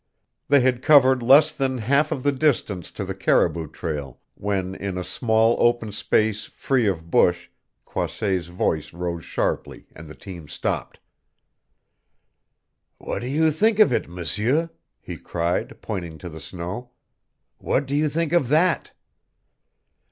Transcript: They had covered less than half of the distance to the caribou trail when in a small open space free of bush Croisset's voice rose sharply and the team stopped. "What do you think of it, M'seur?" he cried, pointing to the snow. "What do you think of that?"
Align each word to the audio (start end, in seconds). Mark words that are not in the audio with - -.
They 0.47 0.61
had 0.61 0.81
covered 0.81 1.21
less 1.21 1.51
than 1.53 1.77
half 1.77 2.11
of 2.11 2.23
the 2.23 2.31
distance 2.31 2.89
to 2.93 3.05
the 3.05 3.13
caribou 3.13 3.67
trail 3.67 4.19
when 4.33 4.73
in 4.73 4.97
a 4.97 5.03
small 5.03 5.55
open 5.59 5.91
space 5.91 6.45
free 6.45 6.87
of 6.87 7.11
bush 7.11 7.49
Croisset's 7.85 8.47
voice 8.47 8.93
rose 8.93 9.23
sharply 9.23 9.85
and 9.95 10.07
the 10.09 10.15
team 10.15 10.47
stopped. 10.47 10.97
"What 12.97 13.19
do 13.19 13.27
you 13.27 13.51
think 13.51 13.77
of 13.77 13.93
it, 13.93 14.09
M'seur?" 14.09 14.71
he 14.99 15.17
cried, 15.17 15.79
pointing 15.83 16.17
to 16.17 16.29
the 16.29 16.39
snow. 16.41 16.89
"What 17.59 17.85
do 17.85 17.95
you 17.95 18.09
think 18.09 18.33
of 18.33 18.47
that?" 18.47 18.93